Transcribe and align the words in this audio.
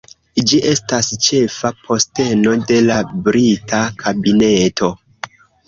Ĝi 0.51 0.61
estas 0.69 1.09
ĉefa 1.25 1.71
posteno 1.83 2.55
de 2.73 2.81
la 2.89 2.99
Brita 3.29 3.85
Kabineto. 4.03 4.93